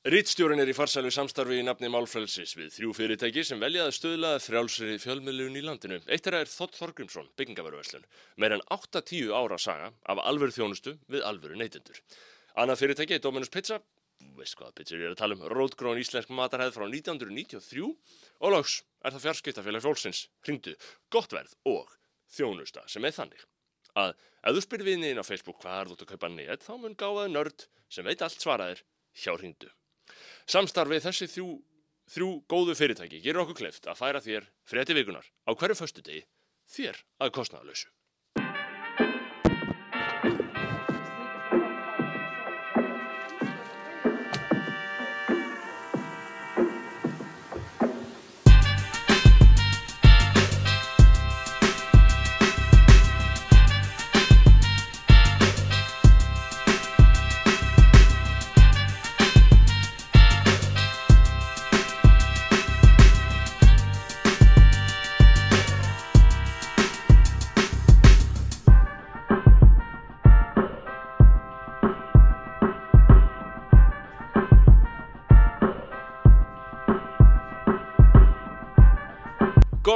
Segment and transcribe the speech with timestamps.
[0.00, 4.94] Rittstjórun er í farsælu samstarfi í nafni Málfrelsis við þrjú fyrirtæki sem veljaði stöðlaði frjálsri
[4.96, 5.98] fjölmiðlun í landinu.
[6.08, 8.06] Eitt er að er Þott Þorgrimsson, byggingavöruverslun,
[8.40, 11.98] meir en 8-10 ára saga af alvöru þjónustu við alvöru neytendur.
[12.56, 13.76] Annað fyrirtæki er Dominus Pizza,
[14.38, 18.78] veist hvaða pizzur ég er að tala um, rótgrón íslensk matarhæð frá 1993 og lags
[19.04, 20.72] er það fjarskiptafélag fólksins, hringdu,
[21.12, 21.92] gott verð og
[22.38, 23.44] þjónusta sem er þannig
[24.00, 26.96] að ef þú spyrir viðniðin á Facebook hvað er þú að kaupa nýtt, þá mun
[26.96, 28.82] gáðaði nörd sem veit allt svaraðir
[29.12, 29.68] hjá hringdu.
[30.50, 31.48] Samstarfið þessi þrjú,
[32.14, 36.24] þrjú góðu fyrirtæki gerur okkur kleift að færa þér frétti vikunar á hverju föstu degi
[36.70, 37.88] þér að kostnaðalösu.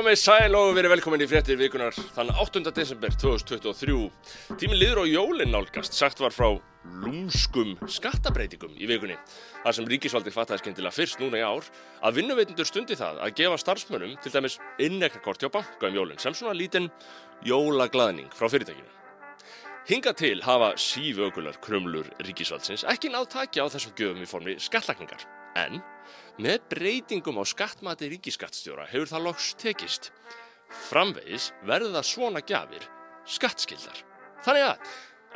[0.04, 2.60] Komið sæl og verið velkomin í fréttir vikunar þann 8.
[2.76, 3.94] desember 2023.
[4.60, 6.58] Tíminn liður á jólinn nálgast, sagt var frá
[7.00, 9.14] lúmskum skattabreitingum í vikunni.
[9.62, 11.64] Það sem ríkisvaldi fattaði skemmtilega fyrst núna í ár
[12.04, 16.36] að vinnuveitundur stundi það að gefa starfsmönnum til dæmis inneknarkort hjá banka um jólinn sem
[16.36, 16.90] svona lítinn
[17.48, 18.92] jólaglaðning frá fyrirtækinu.
[19.88, 25.24] Hinga til hafa sífögular krumlur ríkisvaldsins ekki náð takja á þessum göfum í formi skattlagningar
[25.58, 25.82] en
[26.34, 30.08] Með breytingum á skattmati ríkiskattstjóra hefur það loks tekist.
[30.88, 32.86] Framvegis verður það svona gjafir
[33.30, 34.00] skattskildar.
[34.42, 34.88] Þannig að,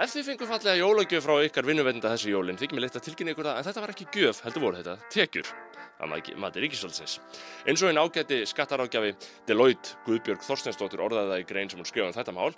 [0.03, 3.35] ef þið fengur fallega jólagjöf frá ykkar vinnuvenda þessu jólinn, þykir mér leitt að tilkynna
[3.37, 5.53] ykkur það, en þetta var ekki gjöf, heldur voru þetta, tekjur.
[5.99, 7.15] Það mati ríkisvöldsins.
[7.67, 9.15] Eins og einn ágæti skattarágjafi
[9.47, 12.53] Deloitte Guðbjörg Þorstensdóttir orðaði það í grein sem hún skrifaði um þetta mál.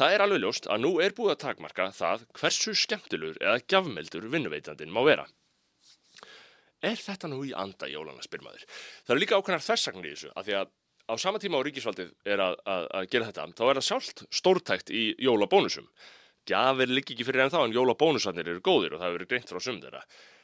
[0.00, 4.28] Það er alveg ljóst að nú er búið að takmarka það hversu skemmtilur eða gjafmeldur
[4.32, 5.24] vinnuveitandin má vera
[6.82, 8.64] er þetta nú í anda jólana spyrmaður?
[9.06, 10.72] Það eru líka ákveðnar þessagnir í þessu, af því að
[11.08, 14.24] á sama tíma á ríkisvaldið er að, að, að gera þetta, þá er það sjálft
[14.30, 15.88] stórtækt í jólabónusum.
[16.48, 19.60] Gjafir liggi ekki fyrir enn þá, en jólabónusarnir eru góðir og það eru greint frá
[19.62, 20.02] sum þeirra.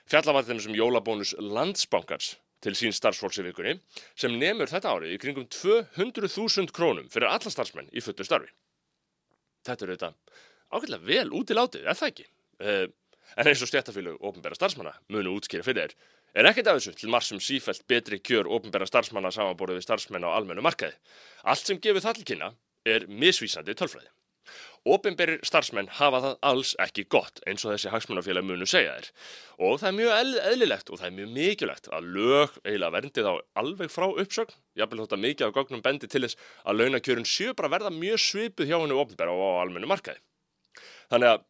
[0.09, 3.76] Fjallavartinn sem jólabónus landsbankars til sín starfsfólks í vikunni,
[4.19, 8.50] sem nemur þetta árið í kringum 200.000 krónum fyrir alla starfsmenn í fullu starfi.
[9.66, 10.10] Þetta eru þetta
[10.75, 12.26] ákveðlega vel út í látið, er það ekki?
[12.59, 12.87] Uh,
[13.38, 15.94] en eins og stjættafílu ofnbæra starfsmanna munu útskýra fyrir þér
[16.34, 20.30] er ekkert af þessu til marsum sífælt betri kjör ofnbæra starfsmanna samanborðið við starfsmenn á
[20.34, 20.96] almennu markaði.
[21.44, 22.52] Allt sem gefur það til kynna
[22.88, 24.10] er misvísandi tölfræði.
[24.88, 29.08] Ofinberir starfsmenn hafa það alls ekki gott eins og þessi hagsmunafélag munu segja þér
[29.66, 33.32] og það er mjög eðlilegt og það er mjög mikilvægt að lög eiginlega verndi þá
[33.62, 37.56] alveg frá uppsögn jáfnveg þótt að mikið af gognum bendi til þess að launakjörun séu
[37.58, 40.22] bara verða mjög svipuð hjá hennu ofinbæra og á almennu markaði.
[41.12, 41.44] Þannig að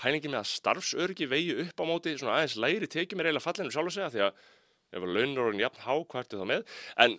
[0.00, 3.74] pælingi með að starfsörgi vegi upp á móti svona aðeins læri tekið mér eiginlega fallinu
[3.74, 4.42] sjálf að segja því að
[4.94, 6.64] ef að launur orðin jafn há hvað ertu þá með?
[7.04, 7.18] En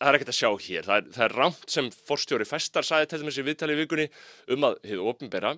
[0.00, 0.86] það er ekkert að sjá hér.
[0.86, 4.08] Það er, það er rámt sem forstjóri festar sæði til í viðtali vikunni
[4.54, 5.56] um að hefur ofinbera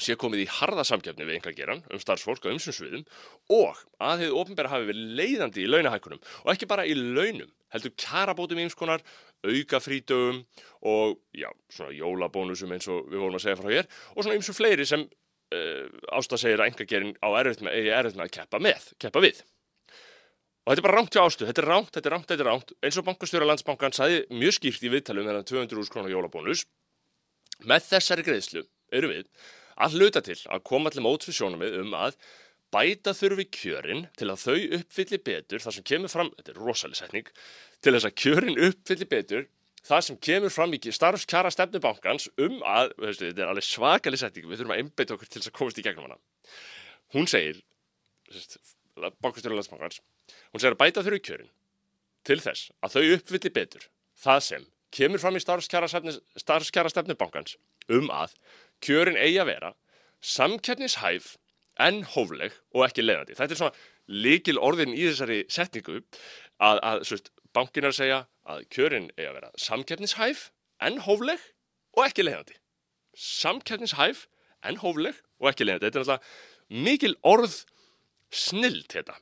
[0.00, 3.02] sé komið í harða samkjöfni við einhver geran um starfsfólk og umsynsviðum
[3.52, 7.94] og að hefur ofinbera hafi verið leiðandi í launahækunum og ekki bara í launum heldur
[8.00, 9.04] kjarabótum í einskonar
[9.44, 10.42] auka frítögum
[10.88, 14.50] og já, svona jólabónusum eins og við vorum að segja frá hér og svona eins
[14.52, 15.06] og fleiri sem
[16.12, 19.42] Ásta segir að engagerinn á erfitt með, erfitt með að keppa með, keppa við.
[20.62, 22.48] Og þetta er bara rámt hjá Ástu, þetta er rámt, þetta er rámt, þetta er
[22.52, 22.76] rámt.
[22.86, 26.62] Eins og bankastjóra landsbankan sagði mjög skýrt í viðtalum með það 200.000 krónar jólabónus.
[27.66, 28.62] Með þessari greiðslu
[28.94, 29.26] eru við
[29.82, 32.16] að hluta til að koma allir mót fyrir sjónum við um að
[32.72, 37.00] bæta þurfi kjörin til að þau uppfylli betur, það sem kemur fram, þetta er rosalega
[37.02, 37.28] setning,
[37.84, 39.48] til þess að kjörin uppfylli betur
[39.86, 44.46] það sem kemur fram í starfskjara stefnubankans um að, veistu, þetta er alveg svakalig setting,
[44.48, 46.18] við þurfum að einbeita okkur til þess að komast í gegnum hana.
[47.16, 47.58] Hún segir,
[49.24, 50.00] bankastjóri landsbankans,
[50.52, 51.52] hún segir að bæta þurru kjörin
[52.26, 53.88] til þess að þau uppvilli betur
[54.22, 57.56] það sem kemur fram í starfskjara stefnubankans
[57.90, 58.36] um að
[58.84, 59.72] kjörin eigi að vera
[60.22, 61.36] samkernishæf
[61.82, 63.34] en hófleg og ekki leiðandi.
[63.38, 66.02] Þetta er svona líkil orðin í þessari setningu
[66.62, 70.46] að, að svist, bankin að segja að kjörin er að vera samkeppnishæf
[70.82, 71.42] en hófleg
[71.96, 72.56] og ekki leiðandi.
[73.18, 74.26] Samkeppnishæf
[74.68, 75.88] en hófleg og ekki leiðandi.
[75.88, 77.58] Þetta er náttúrulega mikil orð
[78.32, 79.18] snild þetta.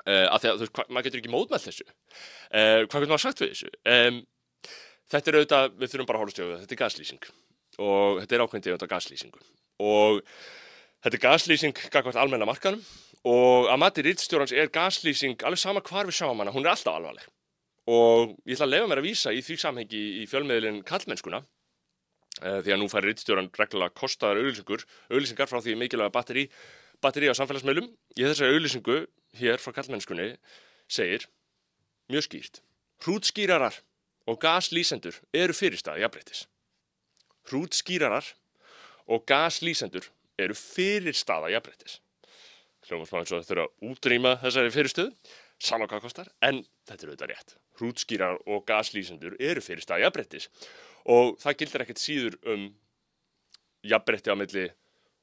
[0.00, 1.86] Uh, af því að þú veist, maður getur ekki mótmælt þessu.
[1.86, 3.72] Uh, hvað getur maður sagt við þessu?
[3.84, 4.22] Um,
[5.10, 7.30] þetta er auðvitað, við þurfum bara að hóla stjóðu, þetta er gaslýsing
[7.80, 9.42] og þetta er ákveðin tegund af gaslýsingu
[9.80, 10.20] og
[11.04, 12.82] þetta er gaslýsing gagvart almenna markanum
[13.28, 16.96] og að mati rittstjórans er gaslýsing alveg sama hvar við sjáum hana, hún er alltaf
[16.96, 17.26] alvarleg.
[17.90, 22.60] Og ég ætla að lefa mér að vísa í því samhengi í fjölmiðlinn kallmennskuna uh,
[22.62, 26.46] því að nú fær rittstjóran reglulega kostaðar auðlýsingur, auðlýsingar frá því mikilvæga batteri,
[27.02, 28.98] batteri á samfélagsmeilum í þessari auðlýsingu
[29.40, 30.32] hér frá kallmennskunni
[30.90, 31.26] segir
[32.10, 32.62] mjög skýrt
[33.04, 33.80] hrútskýrarar
[34.28, 36.44] og gaslýsendur eru fyrirstaði jafnbreytis
[37.50, 38.26] hrútskýrarar
[39.10, 42.00] og gaslýsendur eru fyrirstaða jafnbreytis
[42.90, 47.12] hljóma smá eins og þurfa að útrýma þessari fyrirstöðu, sama hvað kostar, en þetta er
[47.12, 47.56] auðvitað rétt.
[47.80, 50.50] Hrútskýrar og gaslýsendur eru fyrir stað jafnbrettis
[51.10, 52.66] og það gildir ekkert síður um
[53.86, 54.66] jafnbretti á milli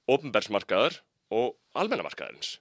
[0.10, 1.02] ofnbergsmarkaðar
[1.36, 2.58] og almennamarkaðarins.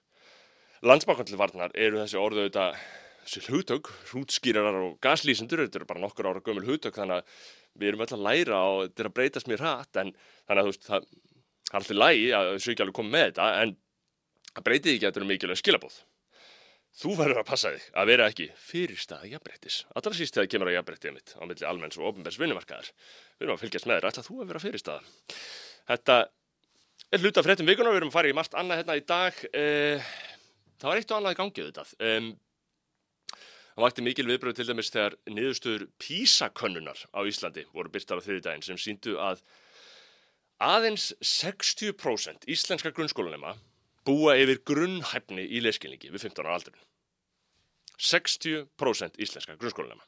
[0.85, 2.81] Landsmákvæmlega varnar eru þessi orðu auðvitað
[3.27, 7.41] þessi hugtök, hrútskýrarar og gaslýsendur, þetta eru bara nokkur ára gömul hugtök þannig að
[7.77, 10.13] við erum öll að læra og þetta er að breytast mér hratt en
[10.47, 11.09] þannig að þú veist það,
[11.67, 13.73] er alltaf lægi að þessu ekki alveg komið með þetta en
[14.57, 15.95] Það breytið ekki að þetta eru mikilvæg skilabóð.
[16.97, 19.75] Þú verður að passa þig að vera ekki fyrirstaða jafnbreytis.
[19.93, 22.89] Allra síst þegar kemur að jafnbreytið mitt á milli almenns og ofnbærs vinnumarkaðar.
[23.37, 25.35] Við erum að fylgjast með þér, alltaf þú að vera fyrirstaða.
[25.91, 26.15] Þetta
[27.13, 29.45] er hluta fréttum vikuna, við erum að fara í margt annað hérna í dag.
[29.61, 30.09] Eh,
[30.81, 31.87] það var eitt og annað í gangið þetta.
[33.77, 38.65] Það vakti mikil viðbröð til dæmis þegar niðurstöður písakönnunar á Íslandi voru byrtar á þriðdægin
[38.65, 39.45] sem síndu að
[40.57, 43.53] aðeins 60% íslenska grunnskólanema
[44.07, 46.79] búa yfir grunnhæfni í leskilningi við 15 ára aldrun.
[47.97, 50.05] 60% íslenska grunnskólanema.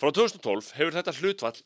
[0.00, 1.58] Frá 2012 hefur þetta hlutvall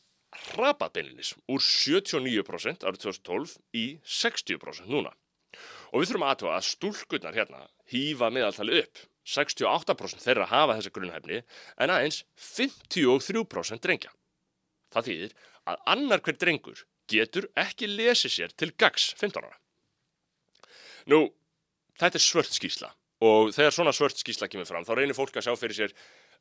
[0.51, 5.13] hrapað beinlinis úr 79% árið 2012 í 60% núna.
[5.93, 9.05] Og við þurfum aðtöfa að stúlkunnar hérna hýfa meðaltali upp.
[9.27, 11.41] 68% þeirra hafa þessa grunnhæfni
[11.83, 14.11] en aðeins 53% drengja.
[14.93, 15.33] Það þýðir
[15.67, 19.57] að annar hver drengur getur ekki lesið sér til gags 15 ára.
[21.11, 21.27] Nú,
[21.99, 22.93] þetta er svört skísla
[23.25, 25.93] og þegar svona svört skísla kemur fram þá reynir fólk að sjá fyrir sér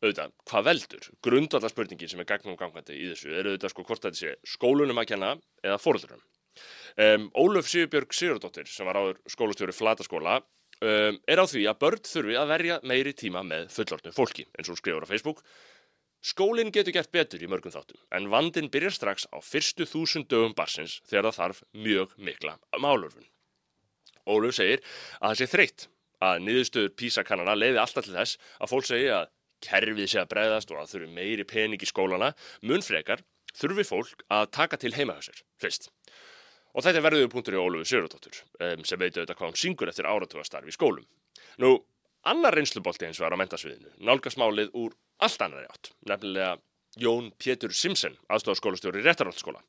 [0.02, 1.06] auðvitað hvað veldur.
[1.24, 5.00] Grundvallar spurningin sem er gagnum gangandi í þessu er auðvitað sko hvort þetta sé skólunum
[5.00, 5.30] að kenna
[5.64, 6.24] eða fóröldurum.
[6.96, 12.04] Um, Ólöf Sigurbjörg Sigurdóttir sem var áður skólastjóri Flataskóla um, er á því að börn
[12.08, 15.42] þurfi að verja meiri tíma með fullortnum fólki eins og skrifur á Facebook.
[16.24, 20.56] Skólinn getur gert betur í mörgum þáttum en vandin byrjar strax á fyrstu þúsund dögum
[20.56, 23.28] barsins þegar það þarf mjög mikla málurfun.
[24.26, 24.82] Óluf segir
[25.20, 25.88] að það sé þreytt
[26.26, 29.32] að niðurstöður písakannana leiði alltaf til þess að fólk segja að
[29.66, 32.32] kerfið sé að breyðast og að þurfi meiri pening í skólana,
[32.62, 33.22] munfrekar
[33.56, 35.90] þurfi fólk að taka til heimahössir fyrst.
[36.76, 39.92] Og þetta er verðuðu punktur í Ólufi Sigurðardóttur um, sem veitu auðvitað hvað hún syngur
[39.92, 41.06] eftir áratugastarfi í skólum.
[41.62, 41.72] Nú,
[42.28, 46.58] annar reynslubolti eins var á mentasviðinu, nálgasmálið úr allt annari átt, nefnilega
[47.00, 49.62] Jón Pétur Simsen, aðstofskólastjóri í réttarhaldsskóla.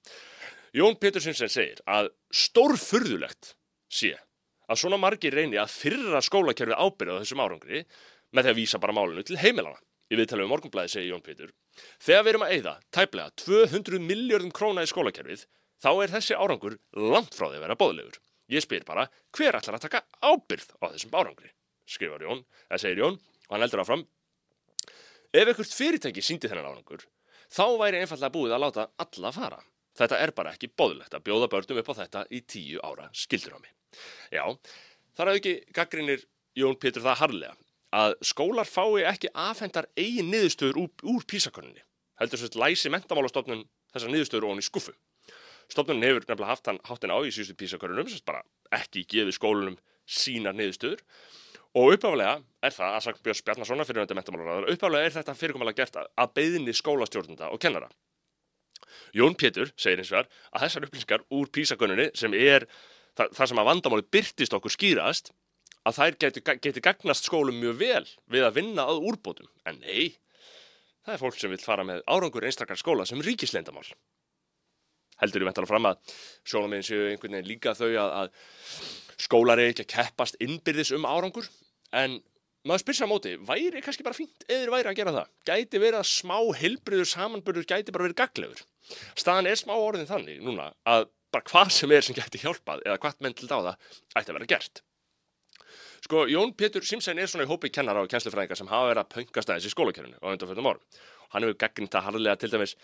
[0.76, 3.54] Jón Pétur Simsen segir að stórfurðulegt
[3.88, 4.18] sé
[4.68, 7.84] að svona margir reyni að fyrra skólakerfi ábyrða þessum árangri
[8.36, 9.80] með því að vísa bara málinu til heimilana.
[10.08, 11.50] Í viðtalið um morgunblæði segi Jón Pétur,
[12.00, 15.44] þegar við erum að eigða tæplega 200 miljardum króna í skólakerfið,
[15.84, 18.20] þá er þessi árangur langt frá því að vera bóðlegur.
[18.48, 21.52] Ég spyr bara, hver ætlar að taka ábyrð á þessum árangri?
[21.88, 24.06] Skrifar Jón, eða segir Jón, og hann heldur áfram.
[25.36, 27.04] Ef ekkert fyrirtæki síndi þennan árangur,
[27.52, 29.60] þá væri einfallega búið að láta alla fara.
[29.98, 33.77] Þetta er bara ekki bóðlegt að bjóða börnum upp á þetta í tíu ára skildurámi.
[34.34, 34.44] Já,
[35.18, 36.26] þar hafði ekki gaggrinir
[36.58, 37.56] Jón Pétur það harlega
[37.98, 41.84] að skólar fái ekki afhendar eigin niðurstöður úr, úr písakonunni.
[42.20, 43.64] Heldur svo að læsi mentamálastofnun
[43.94, 44.94] þessar niðurstöður ofan í skuffu.
[45.72, 48.44] Stofnun hefur nefnilega haft hann háttin á í síðustu písakonunum, sem bara
[48.76, 49.78] ekki gefið skólunum
[50.08, 51.04] sínar niðurstöður
[51.78, 55.82] og uppáflega er það að sagt Björns Bjarnarssona fyrir þetta mentamálaráður, uppáflega er þetta fyrirkomulega
[55.82, 57.90] gert að beðinni skólastjórnunda og kennara.
[59.16, 62.66] Jón Pétur segir eins og þar að þessar upplýsingar úr písakonunni sem er
[63.18, 65.34] það, það sem að vandamáli byrtist okkur skýrast
[65.88, 69.50] að þær geti, geti gagnast skólum mjög vel við að vinna að úrbótum.
[69.68, 70.18] En nei,
[71.06, 73.86] það er fólk sem vil fara með árangur einstakar skóla sem ríkislendamál.
[75.22, 79.72] Heldur ég ventala fram að sjónamegin séu einhvern veginn líka þau að, að skólar er
[79.72, 81.48] ekki að keppast innbyrðis um árangur,
[81.96, 82.20] en
[82.68, 85.32] maður spyrsa á móti, væri kannski bara fínt eða væri að gera það?
[85.48, 88.62] Gæti verið að smá hilbriður samanbyrður gæti bara verið gaglegur?
[89.18, 91.08] Staðan er smá orðin þannig núna að
[91.38, 93.76] bara hvað sem er sem gæti hjálpað eða hvað menn til dáða
[94.16, 94.82] ætti að vera gert.
[96.06, 99.14] Sko, Jón Pétur Simsen er svona í hópi kennara og kennslufræðingar sem hafa verið að
[99.16, 101.00] pöngast aðeins í skólakerfinu á undanfjöldum orðum.
[101.34, 102.76] Hann hefur gaggrind það harðilega til dæmis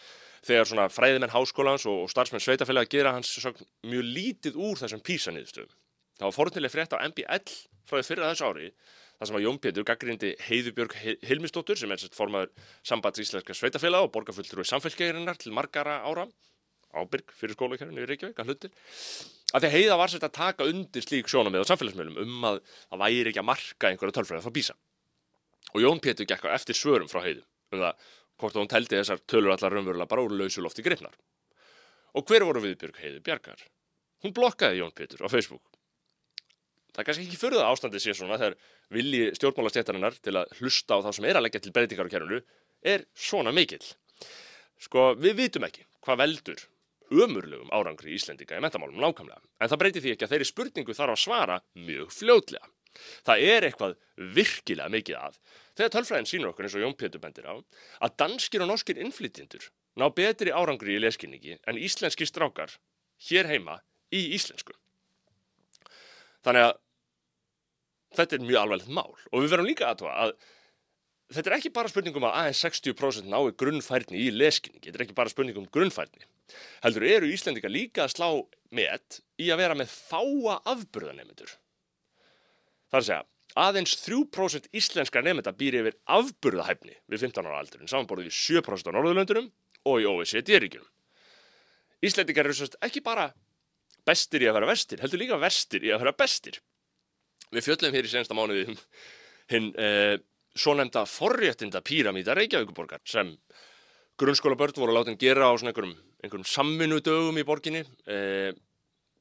[0.43, 5.77] þegar svona fræðimenn háskólans og starfsmenn sveitafélag gera hans sögn, mjög lítið úr þessum písaniðstöðum.
[6.17, 7.55] Það var forunnileg frétt á MBL
[7.87, 8.71] frá því fyrir þess ári
[9.13, 12.51] þar sem að Jón Pétur gaggrindi Heiðubjörg Hilmistóttur sem er formaður
[12.83, 16.25] sambands íslenska sveitafélag og borgarfulltrúi samfélgeirinnar til margara ára
[16.93, 18.73] ábyrg fyrir skólakerfinu í Reykjavík að hlutir.
[19.53, 23.03] Að því heiða var sett að taka undir slík sjónamið á samfélagsmiðlum um að það
[23.03, 24.77] væri ekki að marka einhverja tölfræði frá Písa
[25.73, 28.09] og Jón Pétur gekk á eftir svörum frá heiðu um það
[28.41, 31.15] hvort hún teldi þessar tölur allar raunverulega bara úr lausu lofti greifnar
[32.13, 33.61] og hver voru viðbjörg heiðu Bjarkar?
[34.23, 35.63] Hún blokkaði Jón Pétur á Facebook.
[36.93, 38.57] Það er kannski ekki fyrir það ástandið sé svona þegar
[38.93, 42.39] vilji stjórnmálastjættarinnar til að hlusta á það sem er að leggja til breytingar á kærunu
[42.93, 43.81] er svona mikill.
[44.77, 46.63] Sko við vitum ekki hvað veldur
[47.11, 49.41] ömurlegum árangri í Íslendinga í metamálum nákvæmlega.
[49.59, 52.71] En það breytir því ekki að þeirri spurningu þarf að svara mjög fljótlega.
[53.25, 53.95] Það er eitthvað
[54.37, 55.37] virkilega mikið að.
[55.73, 59.65] Þegar tölfræðin sínur okkur eins og Jón Pétur bendir á að danskir og norskir innflytjendur
[59.97, 62.75] ná betri árangri í leskinningi en íslenski strákar
[63.29, 63.79] hér heima
[64.13, 64.75] í íslensku.
[66.45, 66.73] Þannig að
[68.17, 69.13] þetta er mjög alvarlegt mál.
[69.31, 70.35] Og við verðum líka aðtóa að
[71.35, 75.17] þetta er ekki bara spurningum að aðeins 60% nái grunnfærni í leskinningi, þetta er ekki
[75.17, 76.25] bara spurningum grunnfærni.
[76.83, 78.27] Heldur eru Íslendinga líka að slá
[78.73, 81.53] með í að vera með fáa afburðanemendur.
[82.91, 83.21] Það er að segja,
[83.63, 88.95] aðeins 3% íslenska nefnda býr yfir afburðahæfni við 15 ára aldurinn, samanborðið við 7% á
[88.95, 89.49] Norðurlöndunum
[89.89, 90.89] og í OECD-ríkjunum.
[92.03, 93.29] Íslendingar eru sérst ekki bara
[94.07, 96.59] bestir í að vera vestir, heldur líka vestir í að vera bestir.
[97.53, 98.79] Við fjöllum hér í sensta mánuði um
[99.51, 100.17] hinn eh,
[100.55, 103.33] svo nefnda forréttinda píramíta Reykjavíkuborgar sem
[104.19, 108.53] grunnskóla börn voru látin gera á svona einhverjum, einhverjum samminu dögum í borginni e,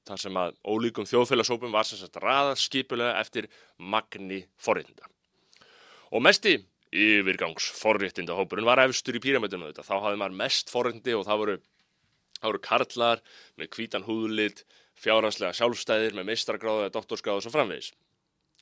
[0.07, 3.49] þar sem að ólíkum þjóðfélagsópum var sem sagt raðað skipulega eftir
[3.79, 5.09] magni forréttinda.
[6.13, 6.59] Og mesti
[6.93, 9.87] yfirgangs forréttinda hópurinn var efstur í píramítunum þetta.
[9.87, 11.59] Þá hafði maður mest forréttindi og það voru,
[12.39, 13.23] það voru karlar
[13.57, 14.65] með kvítan húðlit,
[15.01, 17.95] fjárhanslega sjálfstæðir með mistragráða, doktorskráða og svo framvegis.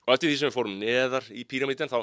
[0.07, 2.00] Og eftir því sem við fórum neðar í píramítin þá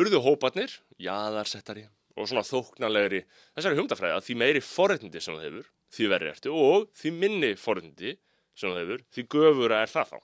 [0.00, 1.86] urðu hópatnir, jaðarsettari
[2.18, 3.22] og svona þóknarlegri
[3.56, 7.52] þessari humdafræði að því meiri forrætindi sem það hefur, því verri ertu og því minni
[7.58, 8.16] forrætindi
[8.58, 10.18] sem það hefur, því göfura er það þá.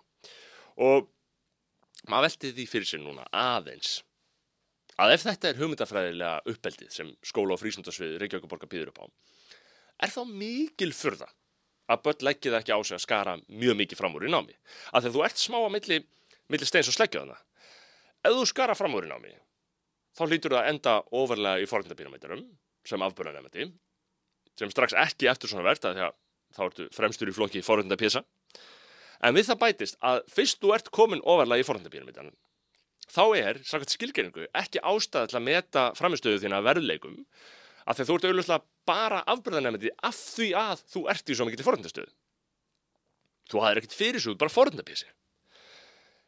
[0.86, 1.08] Og
[2.10, 3.96] maður veldi því fyrir sig núna aðeins
[5.00, 9.06] að ef þetta er hugmyndafræðilega uppeldið sem skóla og frísundasvið Reykjavíkuborga býður upp á,
[10.04, 11.28] er þá mikil fyrða
[11.92, 14.56] að börn leggið ekki á sig að skara mjög mikið fram úr í námi.
[14.90, 15.98] Að þegar þú ert smá að milli,
[16.52, 17.36] milli steins og sleggjaðana,
[18.26, 19.34] ef þú skara fram úr í námi,
[20.16, 22.46] þá hlýtur það að enda ofarlega í forhundabíramætturum
[22.86, 23.68] sem afbörðanemandi
[24.56, 26.00] sem strax ekki eftir svona verðt að
[26.56, 28.22] þá ertu fremstur í flokki forhundapísa
[29.26, 32.36] en við það bætist að fyrst þú ert komin ofarlega í forhundabíramættunum
[33.06, 37.20] þá er, sagt skilgeringu, ekki ástæða til að meta framistöðu þína verðleikum
[37.86, 41.60] að þegar þú ert auðvitað bara afbörðanemandi af því að þú ert í svo mikið
[41.60, 42.12] til forhundastöðu
[43.50, 45.10] þú hafðir ekkert fyrir svo bara forhundapísi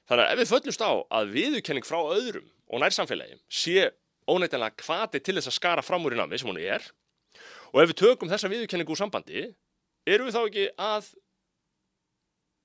[0.09, 3.91] þannig að ef við föllumst á að viðurkenning frá öðrum og nærsamfélagi sé
[4.29, 6.85] óneitanlega kvati til þess að skara fram úr í námi sem hún er
[7.73, 9.47] og ef við tökum þessa viðurkenningu úr sambandi
[10.09, 11.12] eru við þá ekki að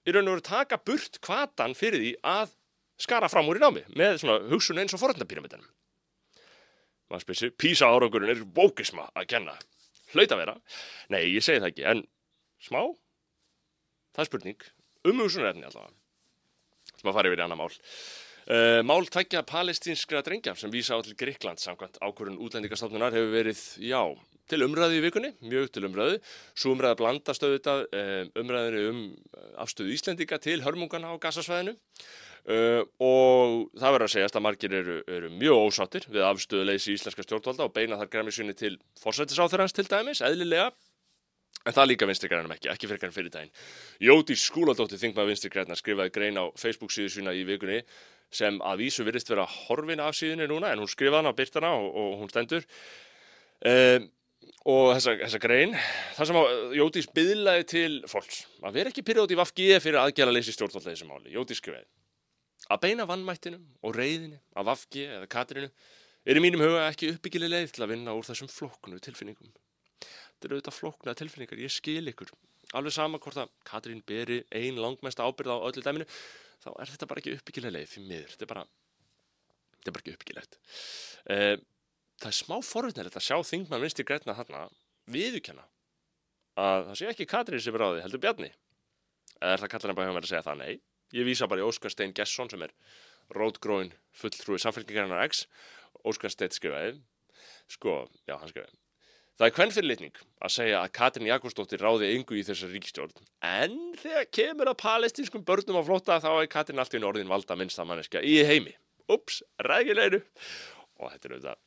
[0.04, 2.58] í raun og veru taka burt kvatan fyrir því að
[3.04, 5.72] skara fram úr í námi með svona hugsun eins og foröndapíramítanum
[7.14, 9.56] maður spyrir sig, písa árangurinn er bókisma að kenna.
[10.14, 10.56] Hlaut að vera,
[11.14, 12.06] nei ég segi það ekki en
[12.62, 12.82] smá.
[14.14, 14.66] Það er spurning
[15.10, 16.03] um hugsunarefni allavega
[17.04, 17.74] sem að fara yfir í annar mál
[18.44, 23.62] Uh, mál tækja palestínskra drengja sem vísa á til Gríkland samkvæmt ákvörðun útlendingastofnunar hefur verið,
[23.80, 24.02] já,
[24.52, 26.18] til umræðu í vikunni, mjög til umræðu.
[26.52, 32.84] Svo umræða blandast auðvitað uh, umræðinu um eh, afstöðu Íslendinga til hörmungana á gasasvæðinu uh,
[33.00, 37.70] og það verður að segjast að margir eru, eru mjög ósáttir við afstöðuleysi íslenska stjórnvalda
[37.70, 40.74] og beina þar græmisunni til forsættisáþurans til dæmis, eðlilega.
[41.63, 43.53] En það líka vinstri grænum ekki, ekki fyrir græn fyrir daginn.
[44.03, 47.79] Jóti Skúladóttir Þingma vinstri græna skrifaði grein á Facebook síðu sína í vikunni
[48.34, 51.72] sem að vísu virðist vera horfin af síðunni núna en hún skrifaði hana, byrta hana
[51.77, 52.67] og, og hún stendur.
[53.63, 54.10] Um,
[54.67, 55.75] og þessa, þessa grein
[56.17, 60.36] þar sem að Jótís byðlaði til fólks að vera ekki pyrjóti í Vafgi fyrir aðgjala
[60.36, 61.32] leysi stjórnvallið þessi máli.
[61.32, 61.88] Jótís skrifaði
[62.72, 65.72] að beina vannmættinum og reyðinu af Vafgi eða Katrinu
[66.24, 69.51] er í mínum huga ekki uppbyggileg leið til að vinna úr þessum flóknu tilfinningum
[70.44, 72.32] þetta eru auðvitað flókna tilfinningar, ég skil ykkur.
[72.76, 76.08] Alveg sama hvort að Katrín beri ein langmest ábyrð á öllu dæminu
[76.64, 78.64] þá er þetta bara ekki uppbyggileg leið fyrir miður, þetta er bara
[79.78, 80.58] þetta er bara ekki uppbyggilegt.
[81.28, 81.56] Uh,
[82.20, 84.66] það er smá forvittnilegt að sjá þingmann vinstir græna þarna
[85.14, 85.66] viðukenna
[86.60, 88.52] að það sé ekki Katrín sem er á því, heldur Bjarni.
[89.44, 90.74] Er það hann bara hjá mér að segja það, nei.
[91.14, 92.74] Ég vísa bara í Óskar Stein Gesson sem er
[93.34, 95.48] rótgróin fulltrúi samfélkingarinnar X.
[96.06, 97.02] Óskar Stein skrifaði.
[97.74, 98.83] Sko, já hann skrifaði
[99.34, 103.78] Það er hvern fyrirlitning að segja að Katrin Jakobsdóttir ráði yngu í þessar ríkistjórn en
[103.98, 107.86] þegar kemur að palestinskum börnum á flotta þá er Katrin alltaf í norðin valda minnsta
[107.88, 108.75] manneska í heimi.
[109.10, 110.22] Ups, rægilegru.
[111.02, 111.63] Og þetta er auðvitað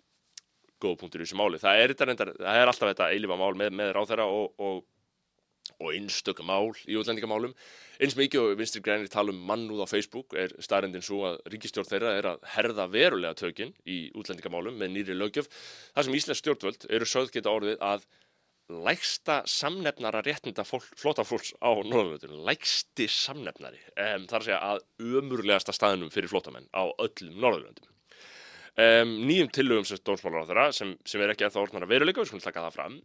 [0.87, 1.61] góð punktur í þessu máli.
[1.61, 4.78] Það er, reyndar, það er alltaf þetta eilifa mál með, með ráþæra og, og
[5.80, 7.54] og einstök mál í útlendingamálum.
[8.00, 11.88] Eins mikið og vinstri grænir tala um mannúð á Facebook er starrendin svo að ríkistjórn
[11.88, 15.49] þeirra er að herða verulega tökinn í útlendingamálum með nýri lögjöf.
[15.95, 18.06] Það sem Íslands stjórnvöld eru sögð geta orðið að
[18.66, 24.80] lægsta samnefnara réttinda flótafólks á Norðurlöndunum, lægsti samnefnari, um, þar að segja að
[25.21, 27.92] ömurlegasta staðnum fyrir flótamenn á öllum Norðurlöndum.
[28.76, 31.92] Um, nýjum tillögum sem dómsmálar á þeirra, sem, sem er ekki að það orðnar að
[31.95, 32.99] veruleika, við skulum taka það fram,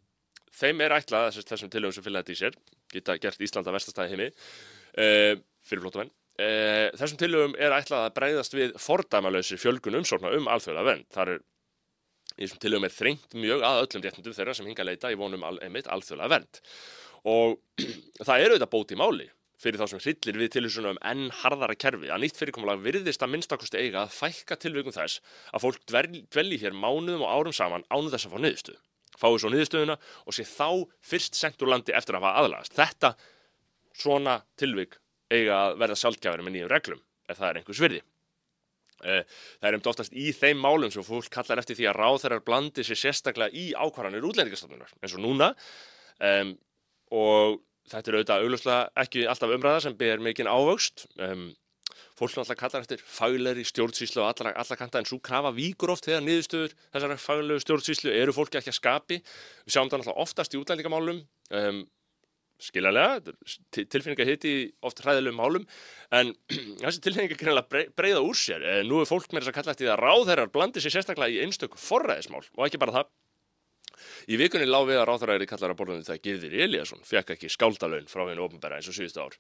[0.60, 2.58] þeim er ætlað þess, þessum tillögum sem fylgja þetta í sér,
[2.92, 5.36] geta gert Íslanda vestastæði heimi uh,
[5.68, 10.88] fyrir flótamenn, uh, þessum tillögum er ætlað að breyðast við fordæmalösi fjölgun umsóknar um alþjóða
[10.90, 11.44] venn, þar er
[12.38, 15.20] í þessum tilögum er þrengt mjög að öllum réttundum þeirra sem hinga að leita í
[15.20, 16.62] vonum al, einmitt alþjóðlega vernd.
[17.32, 17.58] Og
[18.28, 19.28] það eru auðvitað bóti máli
[19.62, 23.34] fyrir þá sem hryllir við tilhjóðsunum um enn harðara kerfi að nýtt fyrirkomulega virðist að
[23.36, 25.22] minnstakosti eiga að fækka tilvægum þess
[25.54, 25.84] að fólk
[26.34, 28.80] dvelji hér mánuðum og árum saman ánu þess að fá niðurstöð
[29.20, 32.78] fái svo niðurstöðuna og sé þá fyrst sendt úr landi eftir að hafa aðlagast.
[32.78, 33.14] Þetta
[33.98, 34.98] svona tilvæg
[35.32, 38.02] eiga að verða sjálfgjafari með nýjum reglum ef það er einhvers virði.
[39.02, 39.24] Eh,
[39.60, 42.86] það er um oftast í þeim málum sem fólk kallar eftir því að ráþærar blandi
[42.86, 45.52] sér sérstaklega í ákvarðanir útlendingastofnunar eins og núna.
[46.22, 46.54] Um,
[47.12, 51.08] og þetta er auðvitað auglustlega ekki alltaf umræða sem ber mikinn ávöxt.
[51.18, 51.50] Um,
[52.20, 56.10] fólk náttúrulega kallar eftir faglegri stjórnsýslu og alla, alla kanta en svo krafa víkur oft
[56.10, 60.56] þegar niðurstöður þessari faglegu stjórnsýslu eru fólki ekki að skapi við sjáum það náttúrulega oftast
[60.56, 61.24] í útlendingamálum
[61.58, 61.84] um,
[62.62, 63.34] skiljanlega,
[63.74, 64.54] tilfinningar hitti
[64.86, 65.66] oft hræðilegum málum,
[66.14, 66.34] en
[66.84, 68.66] þessi tilfinningar kannilega breyða úr sér.
[68.66, 71.42] Eh, nú er fólk með þess að kalla eftir að ráðherrar blandi sér sérstaklega í
[71.46, 73.12] einstöku forræðismál og ekki bara það.
[74.32, 78.10] Í vikunni lág við að er kallar að borðinu það Girðir Eliasson, fekk ekki skáldalögn
[78.10, 79.36] frá hennu ofnbæra eins og síðustu ár.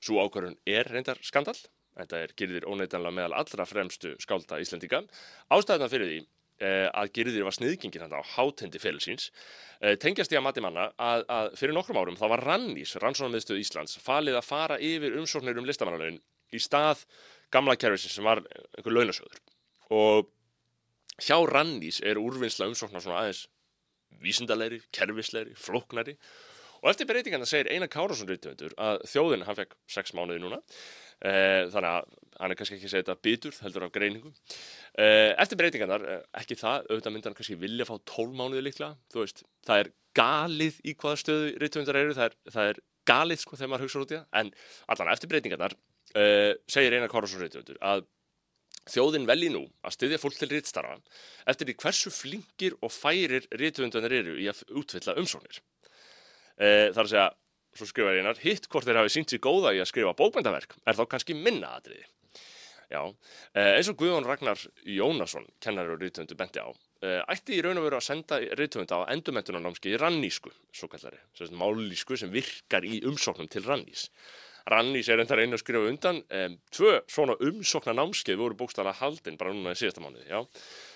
[0.00, 1.56] Svo ákvörðun er reyndar skandal,
[1.98, 5.04] þetta er Girðir óneitanlega meðal allra fremstu skálda Íslendinga.
[5.52, 6.20] Ástæðuna fyrir því
[6.58, 9.28] Eh, að Girðir var sniðgengin hann á hátendi félagsins
[9.78, 13.60] eh, tengjast ég að mati manna að, að fyrir nokkrum árum þá var Rannís, Rannsónamiðstöð
[13.62, 16.18] Íslands falið að fara yfir umsóknir um listamannalaun
[16.50, 17.04] í stað
[17.54, 18.42] gamla kervisins sem var
[18.74, 19.38] einhver launasöður
[19.94, 20.32] og
[21.22, 23.44] hjá Rannís er úrvinnsla umsóknar svona aðeins
[24.18, 26.16] vísindalegri, kervislegri, floknari
[26.82, 27.94] og eftir breytingan það segir Einar
[28.32, 30.58] reytuvendur að þjóðin hann fekk sex mánuði núna
[31.18, 34.32] þannig að hann er kannski ekki að segja þetta bitur heldur af greiningu.
[34.98, 38.96] Eh, eftir breytingarnar, eh, ekki það auðvitað myndi hann kannski vilja fá tólmánuði líklega.
[39.12, 43.42] Þú veist, það er galið í hvaða stöðu rítumundar eru, það er, það er galið
[43.42, 44.28] sko þegar maður hugsa út í það.
[44.40, 44.52] En
[44.94, 48.06] allan eftir breytingarnar uh, segir Einar Kárasson rítumundur að
[48.88, 50.94] þjóðin velji nú að styðja fólk til rítstara
[51.48, 55.60] eftir því hversu flingir og færir rítumundarnir eru í að útfylla umsóknir.
[56.58, 57.28] Uh, þar að segja
[57.78, 60.98] svo skrifar einar, hitt hvort þeir hafi sínt sér góða í að skrifa bókmyndaverk, er
[60.98, 62.06] þá kannski minna aðriði.
[62.88, 63.02] Já,
[63.52, 67.76] eh, eins og Guðjón Ragnar Jónasson, kennar og rítumundu bendi á, eh, ætti í raun
[67.76, 71.18] og veru að senda rítumund á endurmentunanámski í rannísku, svo kallari,
[71.52, 74.08] málísku sem virkar í umsóknum til rannís.
[74.68, 79.52] Rannís er endar einu að skrifa undan, um, tvö svona umsóknanámskið voru bókstala haldinn bara
[79.52, 80.44] núna í síðasta mánuði, já.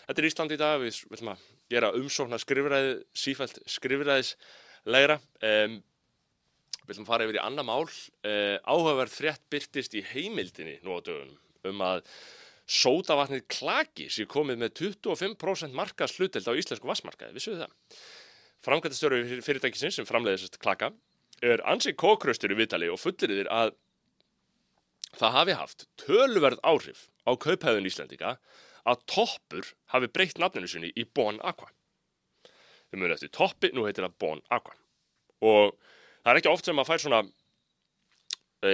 [0.08, 1.38] Þetta er Íslandi í dag, við viljum að
[1.70, 4.34] gera umsókna skrifræði, sífælt skrifræðis
[4.84, 5.20] leira.
[5.40, 5.82] Um,
[6.82, 7.84] Við ætlum að fara yfir í annar mál.
[8.26, 11.38] Uh, áhugaverð frétt byrtist í heimildinni nú á dögunum
[11.70, 12.02] um að
[12.72, 17.36] sótavatnið klaki sér komið með 25% markas hluteld á íslensku vassmarkaði.
[17.36, 18.02] Vissuðu það?
[18.62, 20.92] Framkvæmtastöru fyrirtækisins sem framleiðist klaka
[21.42, 23.74] er ansið kókraustur í Vitali og fulliriðir að
[25.18, 28.36] það hafi haft tölverð áhrif á kauphæðun Íslandika
[28.88, 31.68] að toppur hafi breytt nafninu sinni í Bon Aqua.
[32.90, 34.74] Þau mjög eftir toppi, nú heitir það Bon Aqua.
[35.42, 35.74] Og
[36.22, 37.20] það er ekki oft sem maður fær svona
[38.62, 38.72] e,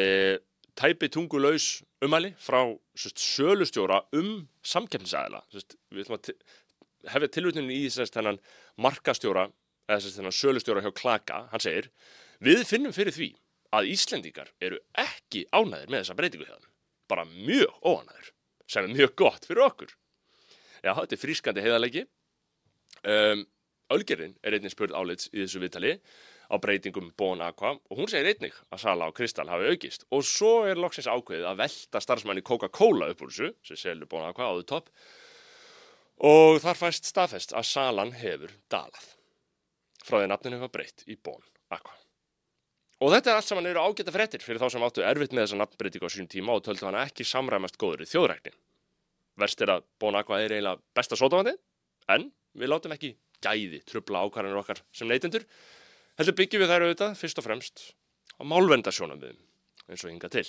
[0.79, 1.69] tæpi tungulaus
[2.05, 2.61] umæli frá
[2.99, 6.33] sest, sölustjóra um samkeppnisæðila við ætlum að
[7.13, 8.41] hefja tilvutnin í þennan
[8.81, 9.49] markastjóra
[9.89, 11.45] eða þennan sölustjóra hjá Klaka.
[11.53, 11.91] Hann segir,
[12.45, 13.31] við finnum fyrir því
[13.75, 16.73] að Íslendingar eru ekki ánæðir með þessa breytingu hérna
[17.09, 18.33] bara mjög óanæður
[18.69, 19.93] sem er mjög gott fyrir okkur.
[20.85, 22.03] Já, þetta er frískandi heiðalegi
[23.09, 23.47] um,
[23.95, 25.95] Ölgerinn er einnig spurð álits í þessu viðtali
[26.49, 30.25] á breytingum Bon Aqua og hún segir einnig að sala á Kristall hafi aukist og
[30.25, 34.49] svo er loksins ákveðið að velta starfsmanni Coca-Cola upp úr þessu sem selur Bon Aqua
[34.53, 34.91] áður topp
[36.25, 39.15] og þar fæst staðfest að salan hefur dalað
[40.09, 41.43] frá því nafninu var breytt í Bon
[41.75, 41.95] Aqua.
[43.05, 45.61] Og þetta er allt saman eru ágæta frettir fyrir þá sem áttu erfitt með þessa
[45.61, 48.57] nafnbreytingu á sín tíma og töldu hana ekki samræmast góður í þjóðræknin.
[49.39, 51.55] Verst er að Bon Aqua er eiginlega besta sótavandi
[52.11, 53.13] en við látum ekki
[53.45, 55.45] gæði trubla ákvarðanir okkar sem neytendur
[56.19, 57.85] heldur byggjum við þær auðvitað fyrst og fremst
[58.39, 59.39] á málvendasjónamiðum
[59.89, 60.47] eins og hinga til.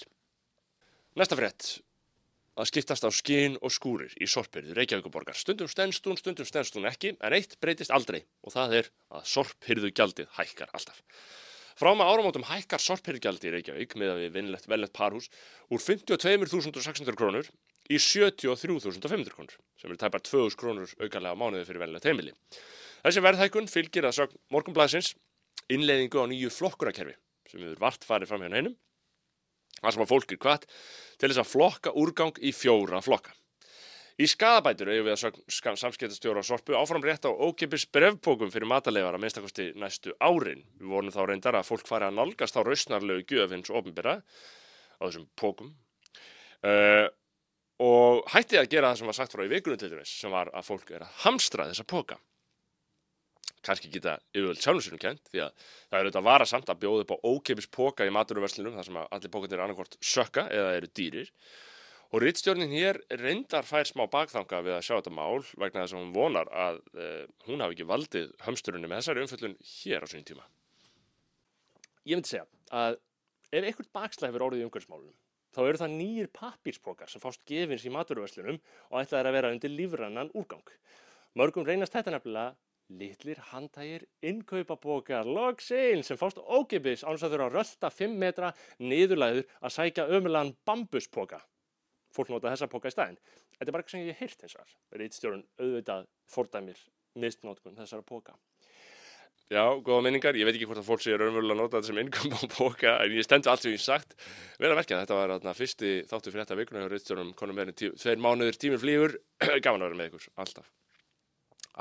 [1.17, 1.69] Næsta frétt
[2.59, 5.37] að skiptast á skinn og skúrir í sorpirðu Reykjavíkuborgar.
[5.37, 9.29] Stundum stennst hún, stundum stennst hún ekki, en eitt breytist aldrei og það er að
[9.31, 10.99] sorpirðu gjaldið hækkar alltaf.
[11.79, 15.29] Frá með áramótum hækkar sorphyrgjaldi í Reykjavík með að við vinnlegt velnett parhús
[15.71, 17.47] úr 52.600 krónur
[17.87, 22.35] í 73.500 krónur sem eru tæpar 2.000 krónur aukarlega á mánuði fyrir velnett heimili.
[22.99, 25.13] Þessi verðhækkun fylgir að sög morgunblæsins
[25.67, 27.17] innleiðingu á nýju flokkurakerfi
[27.49, 28.77] sem við vart farið fram hjá hennum.
[29.79, 30.65] Það sem að fólk er kvart
[31.19, 33.33] til þess að flokka úrgang í fjóra flokka.
[34.19, 39.23] Í skadabætur eigum við að samskiptastjóra sorpu áfram rétt á ókipis brevbókum fyrir matalegar að
[39.23, 40.65] minnstakosti næstu árin.
[40.75, 45.29] Við vorum þá reyndar að fólk fari að nálgast á rausnarlegu gjöfins ofinbyrra á þessum
[45.39, 45.71] pókum
[46.67, 47.07] uh,
[47.79, 50.51] og hætti að gera það sem var sagt frá í vikunum til dæmis sem var
[50.51, 52.19] að fólk er að hamstra þessa póka.
[53.65, 57.05] Kanski geta yfirvöld sjálfsynum kent því að það er auðvitað að vara samt að bjóða
[57.05, 60.91] upp á ókipis póka í maturverslunum þar sem allir pókanir er annarkort sökka eða eru
[60.95, 61.33] dýrir
[62.09, 65.99] Og rittstjórnin hér reyndar fær smá bakþanga við að sjá þetta mál vegna þess að
[65.99, 70.25] hún vonar að uh, hún hafi ekki valdið hömsturunni með þessari umföllun hér á sín
[70.25, 70.47] tíma.
[72.09, 72.97] Ég myndi segja að
[73.51, 75.19] ef einhvern bakslæg hefur orðið í umhverfsmálunum
[75.53, 78.57] þá eru það nýjir pappírspokar sem fást gefins í maturverslunum
[78.89, 80.73] og ætlaði að vera undir lífrannan úrgang.
[81.37, 82.57] Mörgum reynast þetta nefnilega
[82.89, 88.51] litlir handtægir innkaupabokar loksinn sem fást ógibis án þess að þurfa að rölda 5 metra
[88.81, 91.43] niðurlæður að sækja ömulegan bambuspoka
[92.15, 93.17] fólk nota þessa póka í staðin.
[93.57, 94.77] Þetta er bara eitthvað sem ég hef heyrt eins og það.
[95.01, 96.85] Rítstjórun auðvitað fordæmir
[97.19, 98.37] mistnótkun þessara póka.
[99.49, 100.37] Já, góða minningar.
[100.37, 103.25] Ég veit ekki hvort að fólk sé raunverulega að nota þetta sem póka, en ég
[103.25, 104.13] stendu allt sem ég sagt.
[104.61, 107.89] Verða að verka, þetta var þarna fyrsti þáttu fyrir þetta vikuna hjá Rítstjórun, konum tí
[107.97, 109.15] tveir mánuður, tíminn flýgur,
[109.65, 110.69] gaman að vera með ykkur, alltaf.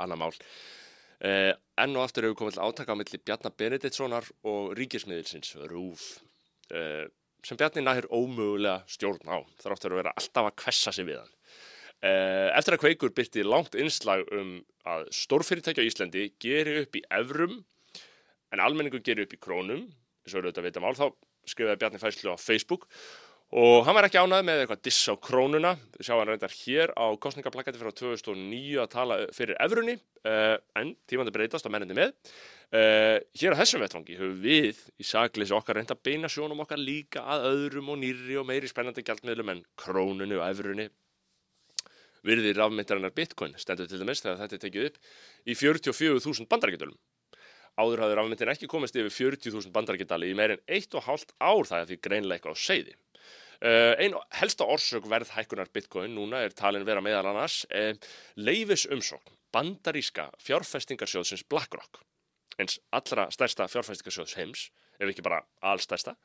[0.01, 0.33] Anna mál.
[1.19, 1.51] Eh,
[1.83, 6.05] enn og aftur hefur komið til átaka á milli Bjarnar Benediktssonar og ríkismiðilsins, RÚF.
[6.71, 7.07] Eh,
[7.43, 11.33] sem Bjarni næhir ómögulega stjórn á þráttur að vera alltaf að kvessa sig við hann.
[11.99, 17.03] Eh, eftir að Kveikur byrti langt innslag um að stórfyrirtækja í Íslandi gerir upp í
[17.11, 17.57] evrum
[18.53, 19.89] en almenningu gerir upp í krónum,
[20.23, 21.07] eins og eru auðvitað að vita mál, þá
[21.49, 22.87] skrifaði Bjarni fæslu á Facebook
[23.49, 26.93] og hann var ekki ánað með eitthvað diss á krónuna, við sjáum hann reyndar hér
[26.93, 29.95] á kostningaplakati fyrir 2009 að tala fyrir evrunni.
[30.21, 32.13] Uh, en tímandi breytast á menninni með.
[32.69, 37.25] Uh, hér á þessum vettfangi höfum við í sagleysi okkar reynda beina sjónum okkar líka
[37.25, 40.89] að öðrum og nýri og meiri spennandi gjaldmiðlum en krónunni og evrunni.
[42.27, 44.99] Virðir rafmyndarinnar bitcoin stendur til dæmis þegar þetta er tekið upp
[45.47, 46.99] í 44.000 bandarækjadölum
[47.79, 51.97] áður hafður rafmyndin ekki komist yfir 40.000 bandarækjadali í meirinn 1,5 ár það er því
[52.03, 52.95] greinleika á seiði
[53.59, 57.91] einn helsta orsök verðhækkunar bitcoin núna er talin vera meðal annars uh,
[58.39, 62.03] leifis umsókn bandaríska fjárfestingarsjóðsins BlackRock.
[62.59, 64.69] Eins allra stærsta fjárfestingarsjóðs heims
[64.99, 66.15] ef ekki bara allstærsta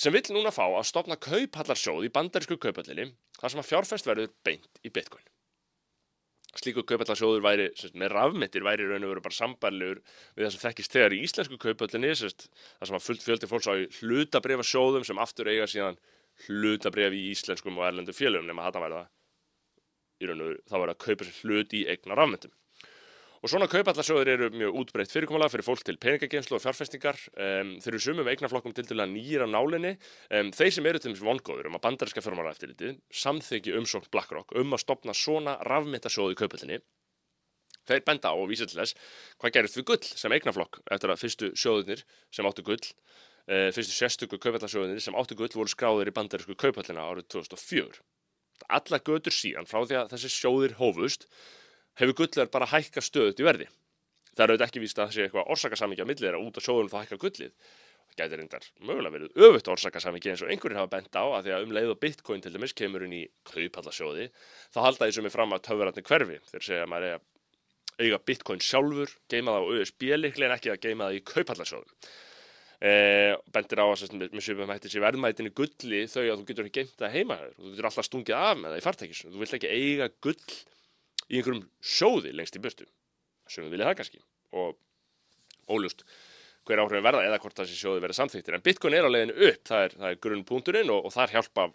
[0.00, 4.32] sem vill núna fá að stopna kaupallarsjóð í bandarísku kaupallinni þar sem að fjárfest verður
[4.46, 5.26] beint í bitcoin
[6.58, 10.00] slíku kaupallarsjóður væri sérst, með rafmittir væri raun og veru bara sambarlegur
[10.34, 13.74] við það sem þekkist þegar í íslensku kaupallinni þar sem að fullt fjöldi fólks á
[14.00, 16.00] hlutabrifa sjóðum sem aftur eiga síðan
[16.46, 19.10] hlutabrif í íslenskum og erlendu fjölum nema þetta væri það
[20.20, 22.56] í raun og veru þá væri að kaupa sér hlut í eigna rafmittum
[23.40, 27.16] Og svona kaupallarsjóður eru mjög útbreytt fyrirkomulega fyrir fólk til peningageimslu og fjárfestingar.
[27.40, 29.94] Um, þeir eru sumum eignaflokkum til dæla nýjir á nálinni.
[30.28, 34.10] Um, þeir sem eru til þess vongóður um að bandaríska fjármára eftir litið samþyggi umsókn
[34.12, 36.78] BlackRock um að stopna svona rafmittasjóðu í kaupallinni.
[37.88, 38.98] Þeir benda á og vísa til þess
[39.40, 42.90] hvað gerist við gull sem eignaflokk eftir að fyrstu sjóðunir sem áttu gull,
[43.48, 48.04] uh, fyrstu sérstöku kaupallarsjóðunir sem áttu gull voru skráðir í bandarísku kaupallina árið 2004.
[48.68, 51.24] Alla götur síðan frá því að þessi sjóðir hófust
[51.98, 53.68] hefur gullverð bara hækka stöðut í verði.
[54.30, 56.92] Það er auðvitað ekki víst að það sé eitthvað orsakasamíkja millir að út á sjóðunum
[56.92, 57.52] það hækka gullið.
[58.10, 61.52] Það gæti reyndar mögulega verið öfugt orsakasamíkja eins og einhverjir hafa bent á að því
[61.56, 64.30] að um leið og bitcoin til dæmis kemur inn í kaupallasjóði
[64.74, 67.28] þá halda því sem er fram að töfverðarni hverfi þegar segja að maður er að
[68.00, 71.94] eiga bitcoin sjálfur, geima það á USB liklega en ekki að geima það í kaupallasjóðum.
[72.80, 72.92] E,
[73.52, 76.94] bendir á að með svipum hættir sér verðmætinu gulli þau að þú getur ekki geimt
[77.02, 79.72] það heima og þú getur alltaf stungið af með það í fartækis þú vilt ekki
[79.74, 80.54] eiga gull
[81.30, 82.86] í einhverjum sjóði lengst í burtu.
[83.50, 84.22] Sem við vilja það kannski.
[84.58, 84.76] Og
[85.70, 86.04] ólust
[86.68, 89.62] hver áhrif verða eða hvort þessi sjóði verða samþýttir en Bitcoin er á leiðinu upp,
[89.66, 91.70] það er, er grunnpunkturinn og, og þar hjálpa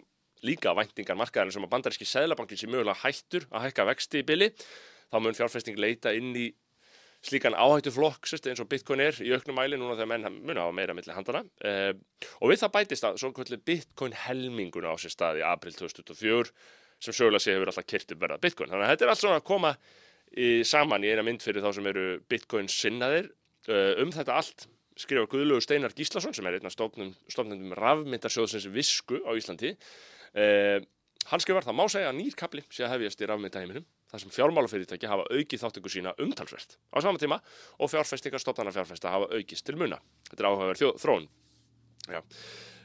[0.46, 4.50] líka væntingar markaðarinn sem að bandaríski seglabankin sem mögulega hættur að hækka vexti í byli
[5.10, 6.46] þá mun fjárfesting leita inn í
[7.26, 10.66] slíkan áhættu flokk eins og Bitcoin er í auknum mæli núna þegar menn mun á
[10.76, 11.92] meira millir handana eh,
[12.38, 16.52] og við það bætist að svona Bitcoin helmingun á sér stað í april 2024
[17.06, 18.72] sem sögulega sé hefur alltaf kyrkt upp verða Bitcoin.
[18.72, 19.72] Þannig að þetta er allt svona að koma
[20.32, 23.30] í, saman í eina mynd fyrir þá sem eru Bitcoin sinnaðir.
[23.66, 24.66] Uh, um þetta allt
[24.96, 29.74] skrifa Guðlugur Steinar Gíslason sem er einn af stofnendum rafmyndarsjóðsins Visku á Íslandi.
[30.36, 30.78] Uh,
[31.30, 34.32] hann skrifar það má segja að nýr kapli sé að hefjast í rafmyndaheiminum þar sem
[34.32, 37.40] fjármálafyrirtæki hafa aukið þáttöku sína umtalsvert á sama tíma
[37.82, 39.98] og fjárfestingar stofnana fjárfesta hafa aukist til muna.
[40.30, 41.26] Þetta er áhugaverð þróun.
[42.06, 42.20] Já.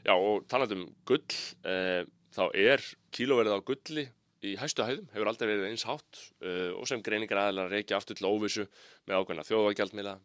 [0.01, 1.21] Já, og talandum gull,
[1.69, 2.03] eh,
[2.35, 2.83] þá er
[3.15, 4.07] kílóverið á gulli
[4.41, 8.17] í hæstu hæðum, hefur aldrei verið eins hátt eh, og sem greiningar aðeins reykja aftur
[8.17, 8.65] til óvissu
[9.05, 10.15] með ákveðna þjóðvægjaldmiðla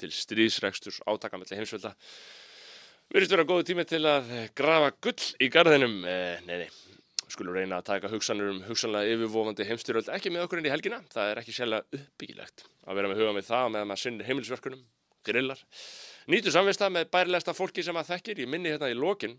[0.00, 1.92] til stríðsreksturs átakamelli heimsvelda.
[3.10, 5.96] Virðist vera góðu tími til að grafa gull í garðinum.
[6.06, 6.68] Eh, nei, nei,
[7.30, 11.00] skulum reyna að taka hugsanur um hugsanlega yfirvofandi heimstyröld ekki með okkur inn í helgina.
[11.12, 14.30] Það er ekki sjálf uppbyggilegt að vera með huga með það með að maður sinnir
[14.30, 14.82] heimilisverkunum,
[15.26, 15.62] grillar.
[16.30, 18.44] Nýtu samvista með bærilegsta fólki sem að þekkir.
[18.44, 19.38] Ég minni hérna í lokin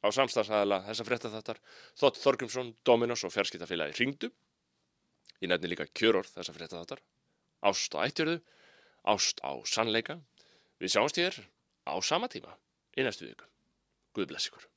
[0.00, 1.60] á samstagsæðala þessa fréttaþáttar.
[2.00, 4.32] Þótt Þorgrimsson, Dominos og fjarskiptafélagi ringdu.
[5.40, 7.04] Ég nefni líka kjörorð þessa fréttaþáttar.
[7.68, 8.40] Ást á ættjörðu,
[9.04, 10.20] ást á sannleika.
[10.80, 11.40] Við sjáumst hér
[11.84, 12.56] á sama tíma
[12.96, 13.48] í næstu viku.
[14.16, 14.69] Guð bless ykkur.